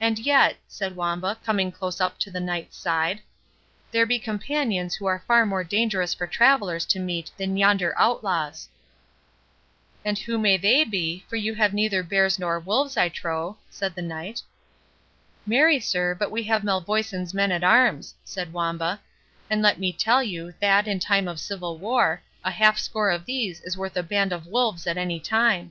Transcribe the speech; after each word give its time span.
—And 0.00 0.18
yet," 0.18 0.56
said 0.66 0.96
Wamba, 0.96 1.38
coming 1.46 1.70
close 1.70 2.00
up 2.00 2.18
to 2.18 2.32
the 2.32 2.40
Knight's 2.40 2.76
side, 2.76 3.20
"there 3.92 4.04
be 4.04 4.18
companions 4.18 4.96
who 4.96 5.06
are 5.06 5.22
far 5.28 5.46
more 5.46 5.62
dangerous 5.62 6.12
for 6.12 6.26
travellers 6.26 6.84
to 6.86 6.98
meet 6.98 7.30
than 7.36 7.56
yonder 7.56 7.94
outlaws." 7.96 8.68
"And 10.04 10.18
who 10.18 10.36
may 10.36 10.56
they 10.56 10.82
be, 10.82 11.24
for 11.28 11.36
you 11.36 11.54
have 11.54 11.72
neither 11.74 12.02
bears 12.02 12.40
nor 12.40 12.58
wolves, 12.58 12.96
I 12.96 13.08
trow?" 13.08 13.56
said 13.70 13.94
the 13.94 14.02
Knight. 14.02 14.42
"Marry, 15.46 15.78
sir, 15.78 16.12
but 16.16 16.32
we 16.32 16.42
have 16.42 16.64
Malvoisin's 16.64 17.32
men 17.32 17.52
at 17.52 17.62
arms," 17.62 18.16
said 18.24 18.52
Wamba; 18.52 18.98
"and 19.48 19.62
let 19.62 19.78
me 19.78 19.92
tell 19.92 20.24
you, 20.24 20.54
that, 20.58 20.88
in 20.88 20.98
time 20.98 21.28
of 21.28 21.38
civil 21.38 21.78
war, 21.78 22.20
a 22.42 22.50
halfscore 22.50 23.14
of 23.14 23.26
these 23.26 23.60
is 23.60 23.78
worth 23.78 23.96
a 23.96 24.02
band 24.02 24.32
of 24.32 24.44
wolves 24.48 24.88
at 24.88 24.98
any 24.98 25.20
time. 25.20 25.70